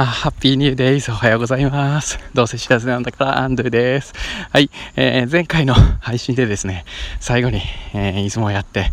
[0.00, 2.20] あ、ハッピーニューデイズおはようございます。
[2.32, 4.12] どうせ知らずなんだからアンドゥです。
[4.52, 6.84] はい、えー、前回の配信でですね、
[7.18, 7.60] 最後に、
[7.94, 8.92] えー、いつもやって、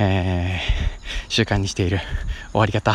[0.00, 2.00] えー、習慣にしている
[2.50, 2.94] 終わり方、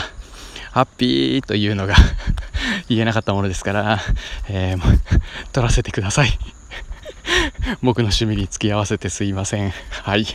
[0.73, 1.95] ハッピーというのが
[2.89, 4.01] 言えなかったものですから、
[4.49, 4.99] えー、
[5.53, 6.37] 取らせてください。
[7.81, 9.71] 僕の趣味に付き合わせてすいません。
[10.03, 10.25] はい。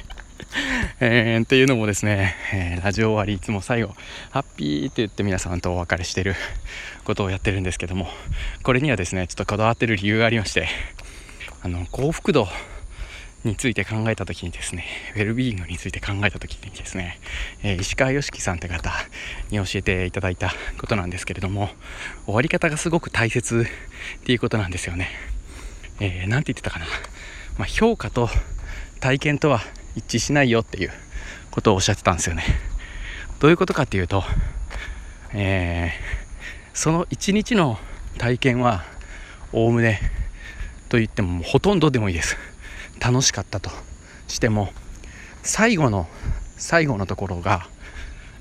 [1.02, 3.94] えー、っていうのもですね、えー、ラジオ終わりいつも最後
[4.32, 6.34] ハッピーって言って皆さんとお別れしてる
[7.04, 8.06] ことをやってるんですけども
[8.62, 10.68] これにはですねちょっとこだわってる理由がありまして
[11.62, 12.48] あの幸福度
[13.44, 14.84] について考えた時にですね
[15.16, 17.18] ウェルビーイングについて考えた時にですね、
[17.62, 18.92] えー、石川良樹さんって方
[19.50, 21.70] に教えていただいたことなんですけれども
[22.26, 23.64] 終わり方がすごく大切
[24.20, 25.08] っていうことなんですよね。
[25.98, 26.84] えー、て言ってたかな、
[27.56, 28.28] まあ、評価と
[29.00, 29.62] 体験とは
[29.96, 30.90] 一致しないよっていう
[31.50, 32.44] ことをおっしゃってたんですよね。
[33.40, 34.22] どういうことかっていうと、
[35.32, 37.78] えー、その一日の
[38.18, 38.84] 体験は
[39.52, 40.00] おおむね
[40.88, 42.36] と言ってもほとんどでもいいです
[43.00, 43.70] 楽しかったと
[44.28, 44.68] しても
[45.42, 46.06] 最後の
[46.56, 47.66] 最後のところが、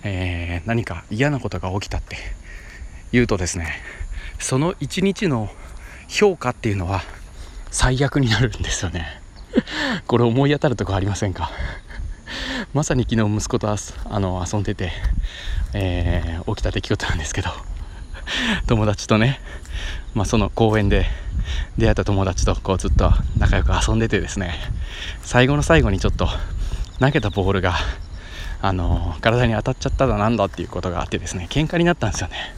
[0.04, 2.18] えー、何か嫌なことが起きたって
[3.12, 3.82] 言うとですね
[4.40, 5.50] その一日の
[6.10, 7.02] 評価っていうのは
[7.72, 9.22] 最悪になるんですよね
[10.08, 11.52] これ思い当たるとこありませんか？
[12.74, 14.92] まさに昨日息子とあの遊んでて、
[15.74, 17.50] えー、起きた出来事なんですけど
[18.68, 19.40] 友達とね、
[20.14, 21.08] まあ、その公園で
[21.78, 24.54] 出会った友達とこうずっと仲良く遊んでてですね
[25.24, 26.30] 最後の最後にちょっと
[27.00, 27.76] 投げたボールが
[28.62, 32.54] あの体に当たっちゃっただなんだっていうことがあってですね喧嘩になったんですよね。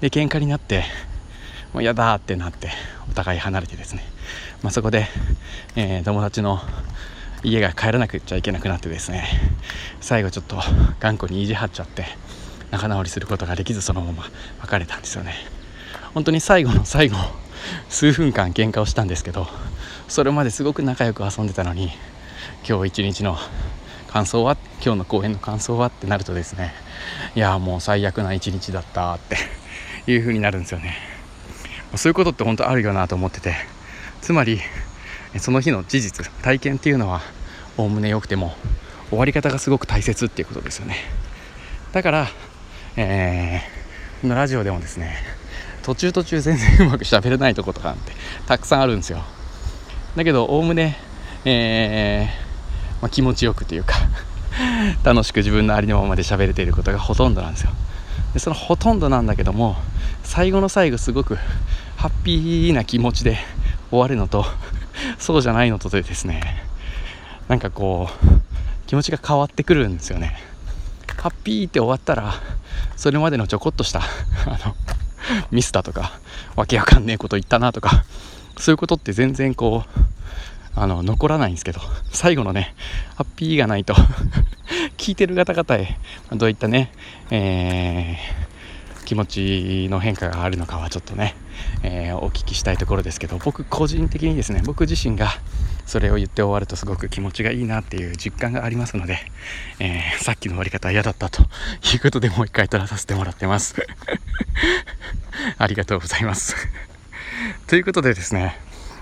[0.00, 0.84] で喧嘩になって
[1.72, 2.70] もう嫌だってなって
[3.10, 4.04] お互い離れてですね。
[4.62, 5.06] まあ、そこで、
[5.76, 6.60] えー、友達の
[7.42, 9.24] 家が帰らなくちゃいけなくなってですね。
[10.00, 10.56] 最後ちょっと
[10.98, 12.04] 頑固に意地張っちゃって
[12.70, 14.24] 仲直りすることができずそのまま
[14.62, 15.34] 別れたんですよね。
[16.14, 17.16] 本当に最後の最後
[17.88, 19.46] 数分間喧嘩をしたんですけど
[20.08, 21.90] それまですごく仲良く遊んでたのに
[22.68, 23.36] 今日一日の
[24.08, 26.72] 感想は今日の公演の感想はってなるとですね
[27.36, 29.36] いやもう最悪な一日だったって
[30.10, 31.19] いう風になるんですよね。
[31.96, 33.80] そういうことって本当あるよなと思ってて。
[34.20, 34.60] つまり
[35.38, 37.20] その日の事実体験っていうのは
[37.76, 38.54] おおむね良くても
[39.08, 40.96] 終わり方がすごく大切っていうことですよね。
[41.92, 42.28] だから、
[42.96, 45.16] えー、のラジオでもですね
[45.82, 48.12] 途中途中全然うまく喋れないとことかって
[48.46, 49.22] たくさんあるんですよ。
[50.16, 50.96] だけどおおむね、
[51.44, 53.94] えー、まあ、気持ちよくというか
[55.04, 57.70] 楽しく自分のありのままで喋れていることがほとんどなんですよ。
[58.32, 59.76] でそのほとんどなんだけども
[60.22, 61.36] 最後の最後すごく
[61.96, 63.38] ハッピーな気持ちで
[63.90, 64.44] 終わるのと
[65.18, 66.64] そうじゃないのとでですね
[67.48, 70.36] なんかこう気持ちが変わってくるんですよね。
[71.16, 72.32] ハッピーって終わったら
[72.96, 74.00] それまでのちょこっとした
[74.46, 74.74] あの
[75.50, 76.12] ミスだとか
[76.56, 78.04] わけわかんねえこと言ったなとか
[78.56, 80.00] そういうことって全然こう
[80.74, 81.80] あの残らないんですけど
[82.10, 82.74] 最後のね
[83.16, 83.94] ハッピーがないと
[85.00, 85.98] 聞いてる方々へ
[86.30, 86.92] どういったね、
[87.30, 91.34] えー、気持ちの変化があるのかはちょっとね
[91.82, 95.28] えー、お聞きしたいところですけど僕個人的にですね僕自身が
[95.86, 99.18] それを言って終わるとすごく気持ちがいいなっていう実感がありますので、
[99.78, 103.74] えー、さっきの終わり方嫌だったということでもう一回撮らさせてもらってます。
[105.58, 106.54] ありがとうございます。
[107.66, 108.58] ということでですね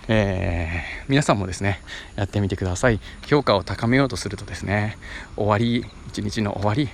[0.08, 1.80] えー、皆さんもですね
[2.16, 3.00] やってみてください。
[3.26, 4.96] 評価を高めようとするとですね
[5.36, 6.88] 終わり一日の終わり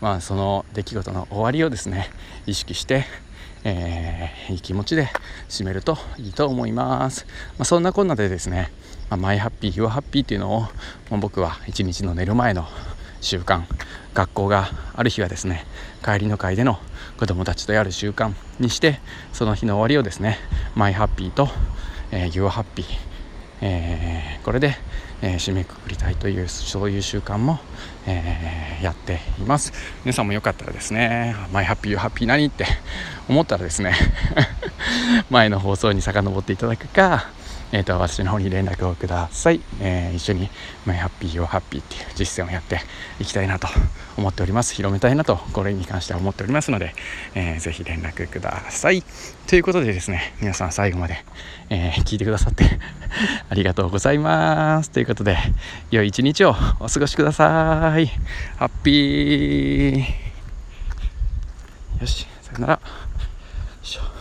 [0.00, 2.10] まあその出来事の終わりをですね
[2.46, 3.04] 意識して
[3.64, 5.08] えー、いい気持ちで
[5.48, 7.26] 締めるといいと思います、
[7.58, 8.70] まあ、そんなこんなでですね、
[9.10, 10.68] まあ、マイハッピー、ユアハッピーっていうのを、ま
[11.12, 12.66] あ、僕は一日の寝る前の
[13.20, 13.62] 習慣
[14.14, 15.64] 学校がある日はですね
[16.04, 16.78] 帰りの会での
[17.18, 19.00] 子供たちとやる習慣にして
[19.32, 20.38] その日の終わりをですね
[20.76, 21.48] my happy と、
[22.12, 22.86] えー、ユアハッピー、
[23.60, 24.76] えー、これで
[25.20, 27.58] えー、締めくくりたいというそういう習慣も、
[28.06, 29.72] えー、やっています
[30.04, 32.66] 皆さんもよかったらですね「my happy your happy 何?」って
[33.28, 33.94] 思ったらですね
[35.30, 37.30] 前の放送に遡っていただくか
[37.70, 40.48] えーと、私の方に連絡をください、えー、一緒に
[40.86, 42.80] my happy your happy っていう実践をやって
[43.20, 43.68] いきたいなと
[44.16, 44.74] 思っております。
[44.74, 46.94] 広めたいなとこれに関しては思っておりますので、
[47.34, 49.02] えー、ぜひ連絡ください。
[49.46, 51.24] ということでですね皆さん最後まで、
[51.68, 52.64] えー、聞いてくださって
[53.48, 54.90] ありがとうございます。
[54.90, 55.36] ということで
[55.90, 58.06] 良い一日をお過ごしください。
[58.56, 59.98] ハッピー。
[62.00, 62.72] よしさよなら。
[62.74, 62.80] よ
[63.82, 64.17] いしょ。